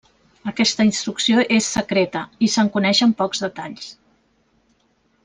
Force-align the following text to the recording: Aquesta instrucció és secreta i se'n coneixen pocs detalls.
Aquesta 0.51 0.85
instrucció 0.87 1.43
és 1.57 1.67
secreta 1.75 2.23
i 2.47 2.51
se'n 2.55 2.71
coneixen 2.79 3.13
pocs 3.21 3.45
detalls. 3.45 3.93